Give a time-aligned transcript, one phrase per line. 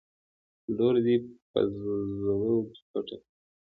[0.77, 1.15] لور دې
[1.51, 3.27] په زرو کې پټه کړه.